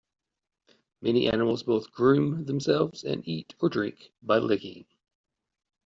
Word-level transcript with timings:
Many 1.03 1.29
animals 1.31 1.61
both 1.61 1.91
groom 1.91 2.45
themselves 2.45 3.03
and 3.03 3.21
eat 3.27 3.53
or 3.59 3.69
drink 3.69 4.11
by 4.23 4.39
licking. 4.39 4.87